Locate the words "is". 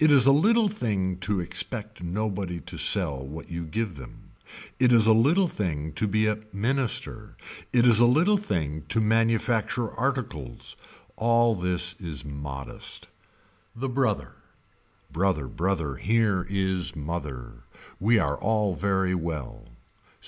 0.10-0.26, 4.92-5.06, 7.86-8.00, 12.00-12.24, 16.50-16.96